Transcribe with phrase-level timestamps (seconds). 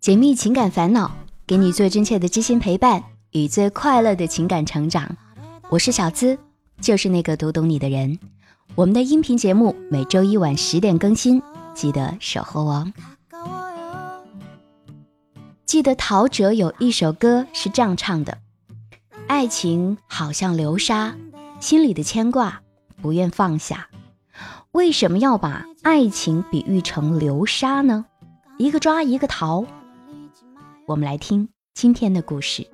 [0.00, 1.10] 解密情感烦恼，
[1.46, 5.14] 给你最真切的知心陪伴与最快乐的情感成长。
[5.68, 6.38] 我是小资，
[6.80, 8.18] 就是那个读懂你的人。
[8.74, 11.42] 我们的音频节目每周一晚十点更新，
[11.74, 12.90] 记得守候哦。
[15.66, 18.38] 记得陶喆有一首歌是这样唱的
[19.28, 21.14] ：“爱情好像流沙，
[21.60, 22.62] 心里的牵挂
[23.02, 23.88] 不愿放下。
[24.72, 28.04] 为什么要把爱情比喻成流沙呢？
[28.58, 29.64] 一个抓一个逃。”
[30.86, 32.66] 我们来听今天的故事。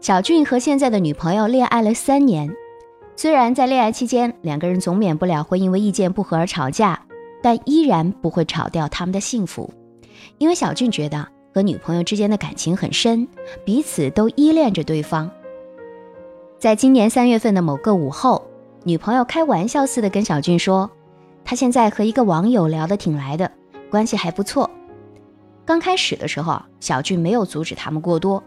[0.00, 2.48] 小俊和现在的女朋友恋爱了三年，
[3.16, 7.04] 虽然在恋爱期间两个人总免不了会因为意见不合而吵架，
[7.42, 9.74] 但依然不会吵掉他们的幸福。
[10.38, 13.26] 因为小俊觉得和女朋友之间的感情很深，
[13.64, 15.28] 彼此都依恋着对方。
[16.58, 18.44] 在今年三月份的某个午后，
[18.82, 20.90] 女朋友开玩笑似的跟小俊说。
[21.44, 23.48] 他现在和一个网友聊得挺来的，
[23.88, 24.68] 关系还不错。
[25.64, 28.42] 刚开始的时候，小俊没有阻止他们过多，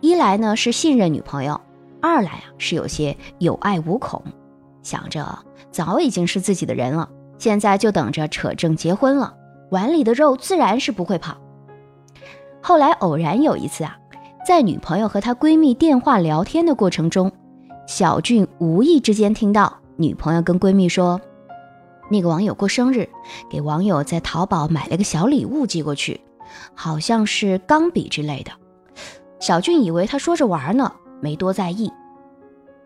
[0.00, 1.58] 一来呢是信任女朋友，
[2.00, 4.20] 二来啊是有些有爱无恐，
[4.82, 5.24] 想着
[5.70, 9.32] 早已经是自己的人了，现在就等着扯证结婚了，
[9.70, 11.36] 碗里的肉自然是不会跑。
[12.60, 13.96] 后来偶然有一次啊，
[14.44, 17.30] 在女朋友和她闺蜜电话聊天的过程中，
[17.86, 21.20] 小俊无意之间听到女朋友跟闺蜜说。
[22.10, 23.08] 那个网友过生日，
[23.50, 26.20] 给网友在淘宝买了个小礼物寄过去，
[26.74, 28.52] 好像是钢笔之类的。
[29.40, 31.90] 小俊以为他说着玩呢，没多在意，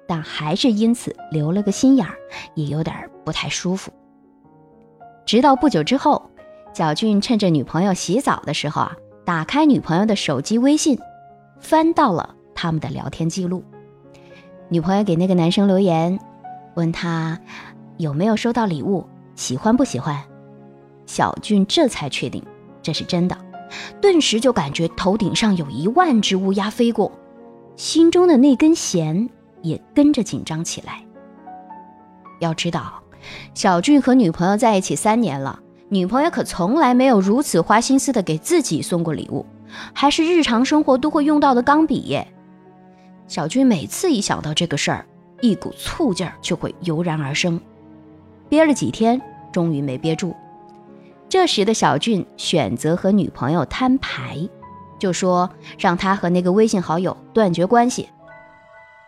[0.07, 2.15] 但还是因此留了个心眼儿，
[2.55, 3.91] 也有点不太舒服。
[5.25, 6.31] 直到不久之后，
[6.73, 10.97] 小俊趁着女朋友洗澡的时候啊，打开女朋友的手机微信，
[11.59, 13.65] 翻到了他们的聊天记录。
[14.69, 16.19] 女朋友给那个男生留言，
[16.75, 17.39] 问他
[17.99, 19.07] 有没有收到礼物。
[19.37, 20.21] 喜欢不喜欢？
[21.05, 22.43] 小俊这才确定
[22.83, 23.39] 这是真的，
[24.01, 27.13] 顿时就感觉头顶上有一万只乌鸦飞过，
[27.77, 29.29] 心中的那根弦
[29.63, 31.05] 也跟着紧张起来。
[32.41, 32.95] 要知道，
[33.55, 35.61] 小俊和女朋友在一起三年了，
[35.91, 39.47] 女朋友可从来没有如此花心思的给自己送过礼物，
[39.93, 42.27] 还是日常生活都会用到的钢笔耶。
[43.29, 45.07] 小俊每次一想到这个事儿，
[45.41, 47.61] 一股醋劲儿就会油然而生。
[48.49, 49.21] 憋了几天，
[49.53, 50.35] 终于没憋住。
[51.29, 54.49] 这时的小俊选择和女朋友摊牌，
[54.99, 58.09] 就说让他和那个微信好友断绝关系。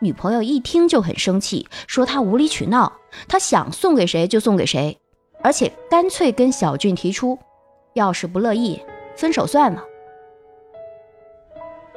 [0.01, 2.93] 女朋友一听就很生气，说他无理取闹，
[3.29, 4.99] 他想送给谁就送给谁，
[5.43, 7.39] 而且干脆跟小俊提出，
[7.95, 8.81] 要是不乐意，
[9.17, 9.83] 分手算了。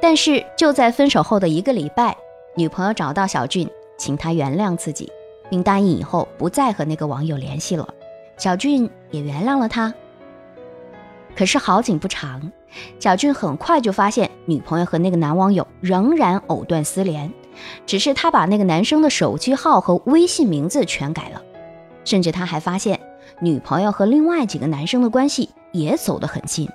[0.02, 2.14] 但是就在分手后的一个礼拜，
[2.56, 5.10] 女朋友找到小俊，请他原谅自己。
[5.52, 7.86] 并答应以后不再和那个网友联系了，
[8.38, 9.92] 小俊也原谅了他。
[11.36, 12.50] 可是好景不长，
[12.98, 17.30] 小俊很快就发现女朋友和那个男网友仍然藕断丝连，
[17.84, 21.42] 只是他把那个男生的手机号和微信名字全改了，
[22.06, 22.98] 甚至他还发现
[23.38, 26.66] 女朋友和另外几个男生的关系也走得很近。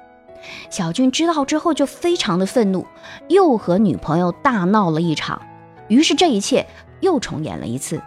[0.70, 2.86] 小俊知道之后就非常的愤怒，
[3.28, 5.42] 又和女朋友大闹了一场，
[5.88, 6.66] 于是这一切
[7.02, 8.02] 又重演了一次。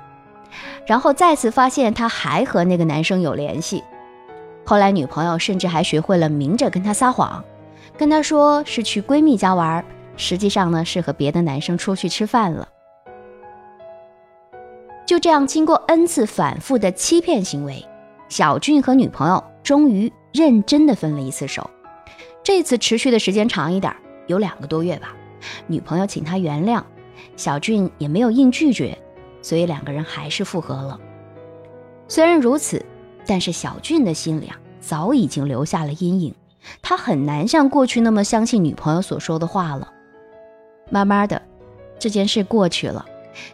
[0.86, 3.84] 然后再次发现他还和那个男生有联系，
[4.64, 7.44] 后来女朋友甚至还学会了明着跟他撒谎，
[7.96, 9.84] 跟他说是去闺蜜家玩，
[10.16, 12.68] 实际上呢是和别的男生出去吃饭了。
[15.06, 17.84] 就这样，经过 n 次反复的欺骗行为，
[18.28, 21.68] 小俊和女朋友终于认真的分了一次手。
[22.42, 23.94] 这次持续的时间长一点，
[24.26, 25.14] 有两个多月吧。
[25.66, 26.82] 女朋友请他原谅，
[27.36, 28.96] 小俊也没有硬拒绝。
[29.42, 31.00] 所以两个人还是复合了。
[32.08, 32.84] 虽然如此，
[33.26, 36.34] 但是小俊的心里啊，早已经留下了阴影，
[36.82, 39.90] 他很难像过去那么相信女朋友所说的话了。
[40.90, 41.40] 慢慢的，
[41.98, 43.06] 这件事过去了，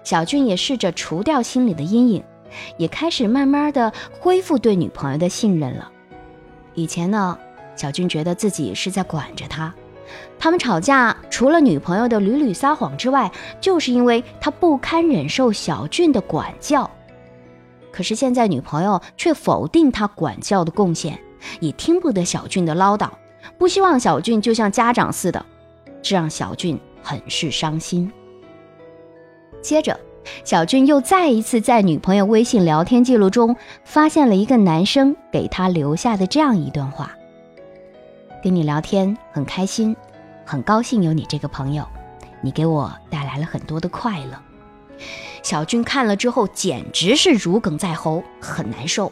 [0.03, 2.25] 小俊也试着除掉心里的阴影，
[2.79, 5.93] 也开始慢慢的恢复对女朋友的信任了。
[6.75, 7.39] 以前呢，
[7.77, 9.73] 小俊觉得自己是在管着他。
[10.39, 13.31] 他们吵架，除了女朋友的屡屡撒谎之外，
[13.61, 16.91] 就是因为他不堪忍受小俊的管教。
[17.91, 21.19] 可是现在女朋友却否定他管教的贡献，
[21.61, 23.09] 也听不得小俊的唠叨，
[23.59, 25.45] 不希望小俊就像家长似的，
[26.03, 28.13] 这让小俊很是伤心。
[29.63, 29.99] 接着，
[30.45, 37.11] 小俊又再一次在女朋友微信聊天记录中发现了一个男生给他留下的这样一段话。
[38.47, 39.97] 跟你聊天很开心，
[40.45, 41.85] 很高兴有你这个朋友，
[42.41, 44.41] 你给我带来了很多的快乐。
[45.43, 49.11] 小俊看了之后简直是如鲠在喉，很难受，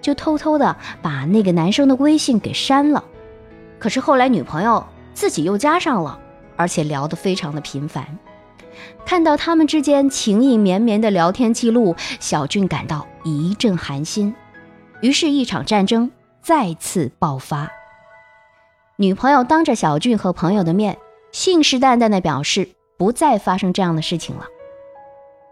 [0.00, 3.04] 就偷偷的把那个男生的微信给删了。
[3.78, 4.84] 可是后来女朋友
[5.14, 6.18] 自己又加上了，
[6.56, 8.18] 而且聊得非常的频繁。
[9.04, 14.34] 看到他们之间情意绵绵的聊天记录，小俊感到一阵寒心。
[15.02, 16.10] 于是，一场战争
[16.42, 17.70] 再次爆发。
[18.98, 20.96] 女朋友当着小俊和朋友的面，
[21.30, 24.46] 信誓旦旦地表示不再发生这样的事情了。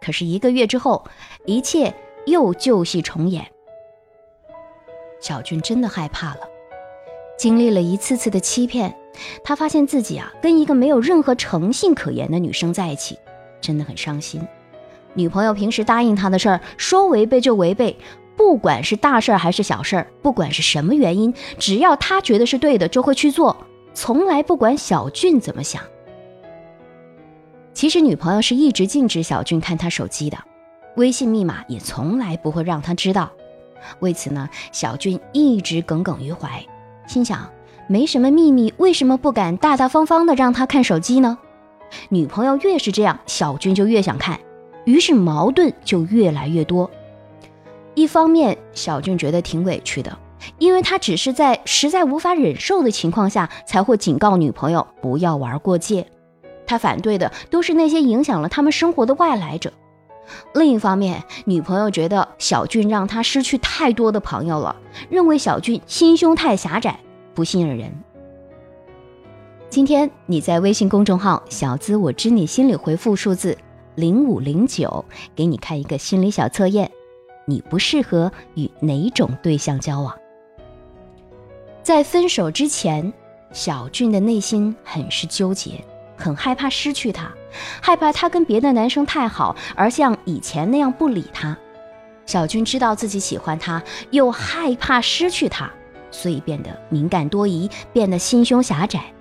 [0.00, 1.05] 可是，一个月之后，
[1.44, 1.94] 一切
[2.25, 3.46] 又旧戏重演。
[5.20, 6.41] 小俊真的害怕了。
[7.37, 8.96] 经历了一次次的欺骗，
[9.43, 13.19] 他发现自己啊，跟一个没有任何诚信可言的女生在一起，
[13.61, 14.40] 真的很伤心。
[15.12, 17.94] 女朋友平时答应他的事儿，说违背就违背。
[18.36, 23.56] 不管是大事儿还是小事儿，不管是什么原因，只要他觉得是对的，就会去做，
[23.94, 25.82] 从来不管小俊怎么想。
[27.72, 30.38] 其实女朋友是一直禁止小俊看他手机的，
[30.96, 33.31] 微信密码也从来不会让他知道。
[34.00, 36.64] 为此呢，小俊一直耿耿于怀，
[37.06, 37.50] 心想
[37.87, 41.38] 没什么秘密，为什么不敢大大方方的让他看手机呢？
[42.08, 44.40] 女朋友越是这样，小俊就越想看，
[44.84, 46.90] 于是矛盾就越来越多。
[47.94, 50.19] 一方面，小俊觉得挺委屈的，
[50.58, 56.06] 因为他只是在实在无法忍受的情况下才会警告女朋友不要玩过界。
[56.67, 59.73] 他反对的都是那些影响了他们生活的外来者。
[60.55, 64.75] 另一方面，女朋友觉得小俊让他失去太多的朋友了，
[65.11, 66.99] 认为小俊心胸太狭窄，
[67.35, 67.93] 不信任人。
[69.69, 73.58] 今天你在微信公众号“小资我知你心里”回复数字
[73.97, 75.05] 零五零九，
[75.37, 76.90] 给你看一个心理小测验。
[77.46, 80.14] 你不适合与哪种对象交往？
[81.82, 83.12] 在分手之前，
[83.52, 85.85] 小俊的内心很是纠结，
[86.17, 87.31] 很害怕失去他，
[87.82, 91.56] 害怕他跟别的男生太好，而像以前那样不理他。
[92.26, 95.70] 小俊知道自己喜欢他，又害怕失去他，
[96.11, 99.12] 所以变得敏感多疑，变得心胸狭窄。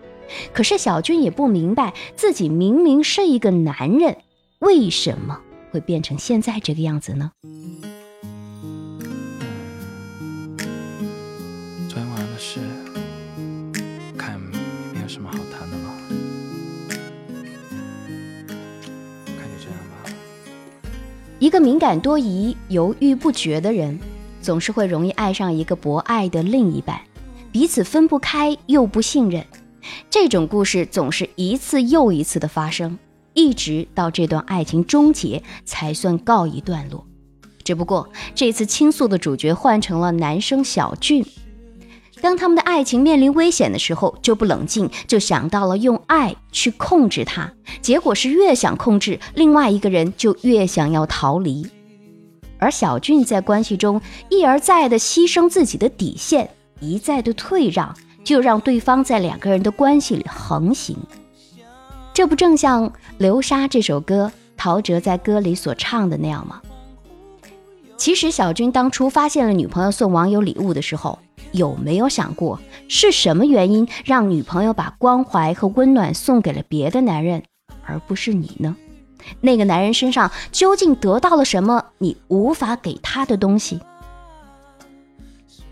[0.54, 4.16] 可是小俊也不明白，自己明明是一个男人，
[4.60, 5.38] 为什么
[5.72, 7.30] 会变成现在这个样子呢？
[21.44, 24.00] 一个敏感多疑、犹豫不决的人，
[24.42, 26.98] 总是会容易爱上一个博爱的另一半，
[27.52, 29.46] 彼此分不开又不信任。
[30.10, 32.98] 这种故事总是一次又一次的发生，
[33.34, 37.06] 一直到这段爱情终结才算告一段落。
[37.66, 41.26] 只不过这次倾诉的主角换成了男生小俊。
[42.24, 47.52] 当他们的爱情面临危险的时候，就不冷静，就想到了用爱去控制他。
[47.82, 51.68] 结果是越想控制另外一个人，就越想要逃离。
[52.60, 56.50] 而小俊在关系中一而再的牺牲自己的底线，
[56.80, 57.94] 一再的退让，
[58.24, 60.96] 就让对方在两个人的关系里横行。
[62.14, 66.62] 这不正像《流沙》这首歌，陶喆在歌里所唱的那样吗？
[67.98, 71.20] 其实小军当初发现了女朋友送网友礼物的时候。
[71.54, 77.42] 有没有想过是什么原因让女朋友把关怀和温暖送给了别的男人，
[77.86, 78.76] 而不是你呢？
[79.40, 83.80] 那个男人身上究竟得到了什么你无法给他的东西？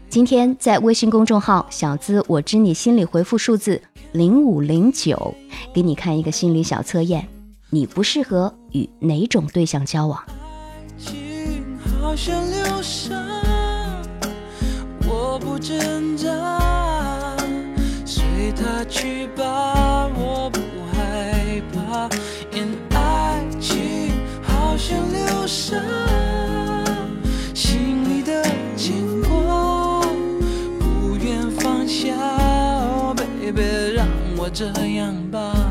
[0.09, 5.33] 今天在微信公众号“小资我知你心里”回复数字零五零九，
[5.73, 7.27] 给你看一个心理小测验：
[7.69, 10.21] 你不适合与哪种对象交往？
[10.27, 13.15] 爱情好像流沙
[15.23, 16.27] 我不挣扎，
[18.03, 20.59] 随他去吧，我不
[20.91, 22.09] 害怕。
[22.51, 24.11] 因爱情
[24.41, 25.77] 好像流沙，
[27.53, 28.43] 心里的
[28.75, 30.01] 牵挂
[30.79, 32.09] 不愿放下。
[33.15, 35.70] Baby，让我这样吧。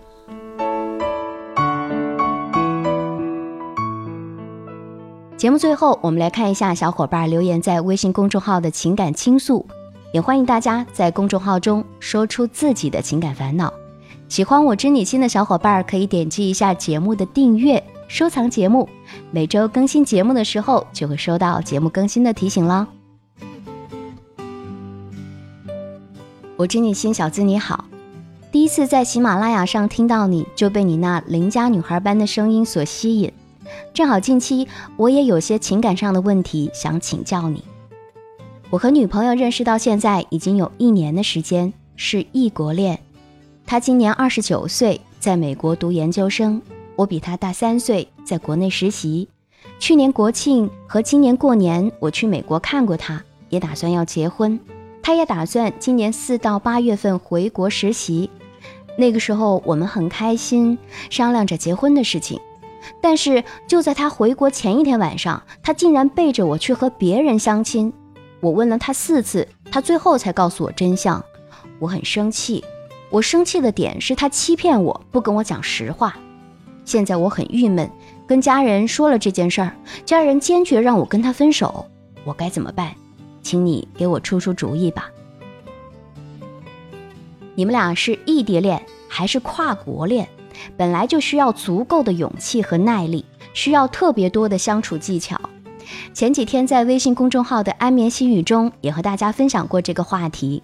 [5.41, 9.65] 节目最后，我们来看一下小伙伴留言在微信公众号的情感倾诉。
[10.13, 13.73] 也欢迎大家在公众号中说出自己的情感烦恼。
[14.29, 18.87] 喜欢我知你心的小伙伴可以点击一下节目的订阅，收藏节目，
[19.31, 22.87] 每周更新节目的时候就会收到节目更新的提醒啦。
[26.55, 27.85] 我知你心小资你好，
[28.51, 33.33] 第一次在喜马拉雅上听到你就被你那邻家女孩般的声音所吸引，
[33.93, 37.63] 正好近期我也有些情感上的问题想请教你。
[38.69, 42.99] 我和女朋友认识到现在已经有一年的时间，是异国恋。
[43.65, 46.61] 她今年二十九岁，在美国读研究生；
[46.95, 49.27] 我比她大三岁，在国内实习。
[49.79, 54.59] 去年国庆和今年过年，我去美国看过她，也打算要结婚。
[55.03, 58.29] 她也打算今年四到八月份回国实习。
[58.97, 60.77] 那个时候我们很开心，
[61.09, 62.39] 商量着结婚的事情。
[63.01, 67.91] 但是就在他回国前一天晚上，他竟然背着我去和别人相亲。
[68.39, 71.23] 我问了他四次，他最后才告诉我真相。
[71.79, 72.63] 我很生气，
[73.09, 76.17] 我生气的点是他欺骗我，不跟我讲实话。
[76.85, 77.89] 现在我很郁闷，
[78.27, 81.85] 跟家人说了这件事儿，家人坚决让我跟他分手。
[82.23, 82.93] 我该怎么办？
[83.43, 85.09] 请你给我出出主意吧。
[87.55, 90.27] 你们俩是异地恋还是跨国恋？
[90.77, 95.39] 本来就需要足够的勇气和耐力，需要特别多的相处技巧。
[96.13, 100.63] 前几天在微信公众号的安眠心语中，也和大家分享过这个话题。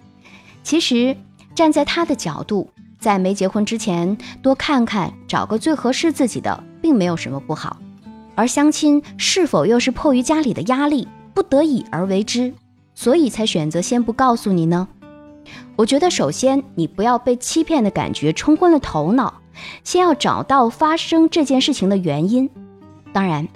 [0.62, 1.16] 其实
[1.54, 7.76] 站在他的角度，在没结婚之前多看看，找个最合适自己的，并没有什么不好。
[8.34, 12.54] 而相亲是否又是迫于家里的压力，不得已而为之，
[12.94, 14.88] 所以才选择先不告诉你呢？
[15.76, 19.40] 我觉得首先你不要被欺骗的感觉冲昏了头脑，
[19.84, 22.50] 先要找到发生这件事情的原因。
[23.12, 23.48] 当然。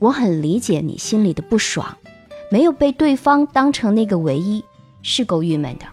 [0.00, 1.96] 我很理解你心里的不爽，
[2.52, 4.64] 没有被对方当成那个唯一，
[5.02, 5.86] 是够郁闷的。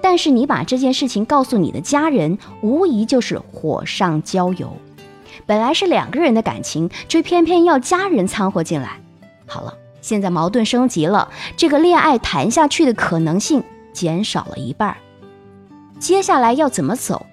[0.00, 4.76] 但是你把这件事情告诉你的家人，无疑就是火上浇油。
[5.44, 9.00] 本来是两个人的感情，却偏偏要家人掺和进来。
[9.48, 14.96] 好了，现在矛盾升级了，这个恋爱谈下去的可能性减少了一半。
[15.98, 17.26] 接下来要怎么走，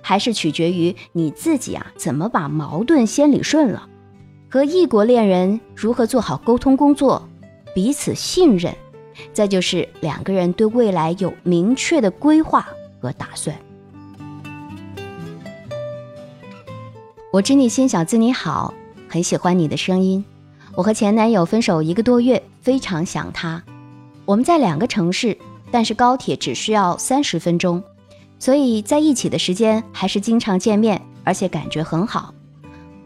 [0.00, 3.88] 还是取决于你自己啊，怎么把矛盾先理顺了。
[4.50, 7.28] 和异国恋人如何做好沟通工作，
[7.74, 8.72] 彼此信任，
[9.32, 12.68] 再就是两个人对未来有明确的规划
[13.00, 13.56] 和打算。
[17.32, 18.72] 我知你心，小资你好，
[19.08, 20.24] 很喜欢你的声音。
[20.76, 23.60] 我和前男友分手一个多月，非常想他。
[24.24, 25.36] 我们在两个城市，
[25.72, 27.82] 但是高铁只需要三十分钟，
[28.38, 32.34] 所以在一起的时间还是经常见面，而且感觉很好。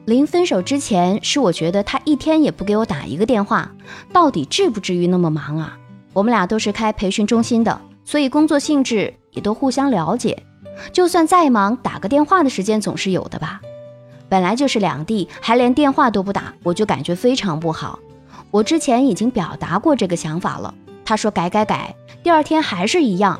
[0.05, 3.71] 临分手之前，是我觉得他一天也不给我打一个电话，
[4.13, 5.77] 到底至不至于那么忙啊？
[6.15, 10.43] 我们俩都是开培训中心的，所以工作性质也都互相了解。
[10.93, 13.61] 就算再忙，打个电话的时间总是有的吧？
[14.31, 17.99] 本来就是两地，还连电话都不打，我就感觉非常不好。
[18.51, 23.39] 我之前已经表达过这个想法了，他说改改改，第二天还是一样。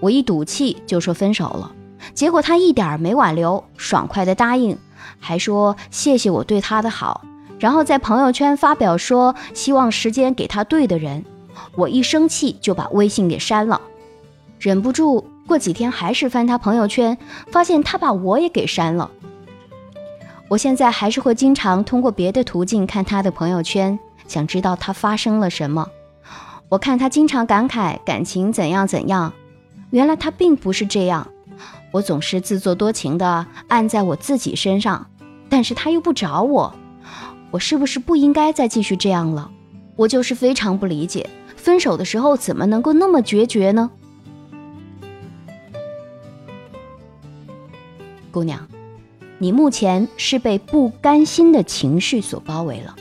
[0.00, 1.72] 我一赌气就说分手了，
[2.14, 4.78] 结果他一点没挽留，爽快的答应。
[5.18, 7.22] 还说谢谢我对他的好，
[7.58, 11.24] 然后在朋友圈发表说希望时间给他对的人。
[11.74, 13.80] 我一生气就把微信给删了，
[14.60, 17.18] 忍不住过几天还是翻他朋友圈，
[17.50, 19.10] 发现他把我也给删了。
[20.48, 25.88] 我现在还是会经常通过别的途径看他的朋友圈，想知道他发生了什么。
[26.68, 29.32] 我看他经常感慨感情怎样怎样，
[29.90, 31.26] 原来他并不是这样。
[31.90, 35.06] 我总是自作多情的按在我自己身上，
[35.48, 36.74] 但是他又不找我，
[37.50, 39.50] 我是不是不应该再继续这样了？
[39.96, 43.90] 我就是非常不理解，分手的时候怎么能够那么决绝呢？
[48.30, 48.68] 姑娘，
[49.38, 52.94] 你目前是被不甘心的情绪所包围了，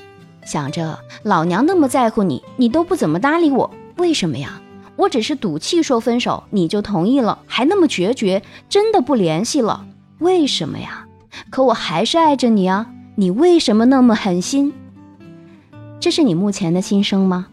[0.45, 4.61] 想着老娘那么在乎你，你都不怎么搭理我，为什么呀？
[4.97, 9.85] 我只是赌气说分手，你就同意了，还那么决绝，真的不联系了？
[10.19, 11.05] 为什么呀？
[11.49, 12.91] 可我还是爱着你啊！
[13.15, 14.73] 你为什么那么狠心？
[15.99, 17.47] 这是你目前的心声吗？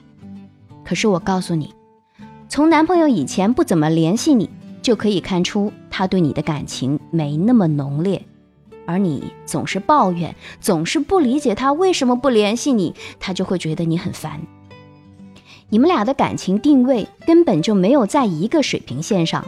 [0.84, 1.74] 可是我告诉你，
[2.48, 4.48] 从男朋友以前不怎么联系你，
[4.80, 8.24] 就可以看出他对你的感情没那么浓烈，
[8.86, 14.40] 而你总是抱怨，总是不理解他为什么不联系你，他就会觉得你很烦。
[15.74, 19.44] 你们俩的感情定位根本就没有在一个水平线上，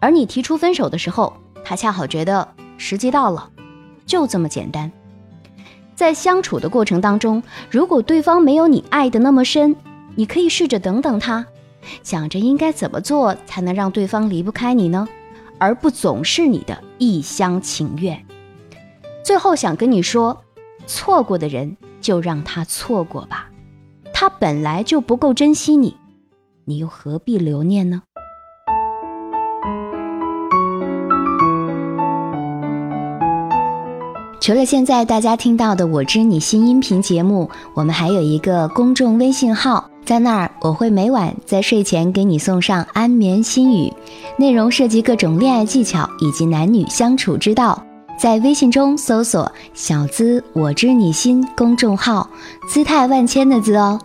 [0.00, 3.48] 而你提出分手的时候，他恰好觉得时机到了，
[4.04, 4.90] 就这么简单。
[5.94, 7.40] 在相处的过程当中，
[7.70, 9.76] 如果对方没有你爱的那么深，
[10.16, 11.46] 你可以试着等等他，
[12.02, 15.08] 想着应该怎么做才能让对方离不开你呢？
[15.58, 18.20] 而不总是你的一厢情愿。
[19.24, 20.42] 最后想跟你说，
[20.88, 23.48] 错过的人就让他错过吧，
[24.22, 25.96] 他本来就不够珍惜你，
[26.64, 28.02] 你又何必留念呢？
[34.40, 43.92] 除了现在大家听到的《我知你心》音频节目，我们还有一个公众微信号，在那儿我会每晚在睡前给你送上安眠心语，
[44.38, 47.84] 内容涉及各种恋爱技巧以及男女相处之道。
[48.16, 52.30] 在微信中搜索“小资我知你心”公众号，
[52.68, 53.98] 姿态万千的“资”哦。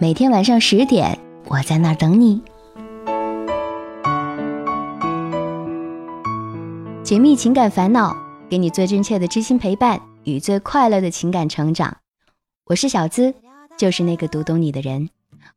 [0.00, 2.40] 每天晚上十点，我在那儿等你。
[7.02, 8.16] 解密情感烦恼。
[8.48, 11.96] 给你最真切的知心陪伴与最快乐的情感成长，
[12.64, 13.34] 我是小资，
[13.76, 15.10] 就是那个读懂你的人。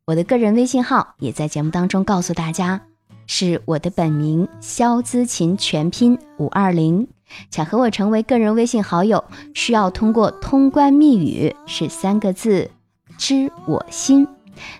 [0.04, 2.82] 我的个人微信号也在节目当中告诉大家，
[3.26, 7.06] 是我的本名肖姿琴全拼五二零。
[7.50, 12.70] 想和我成为个人微信好友，需要通过通关密语是三个字
[13.22, 14.26] “知我心”。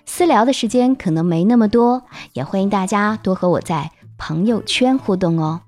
[0.05, 5.61] 私聊的时间可能没那么多，也欢迎大家多和我在朋友圈互动哦。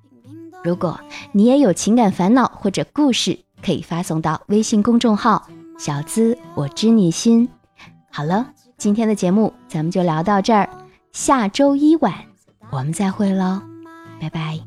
[0.62, 1.00] 如果
[1.32, 5.48] 你也有情感烦恼或者故事，可以发送到微信公众号
[5.80, 7.48] “小资我知你心”。
[8.12, 10.70] 好了，今天的节目咱们就聊到这儿，
[11.14, 12.14] 下周一晚
[12.72, 13.62] 我们再会喽，
[14.20, 14.60] 拜拜。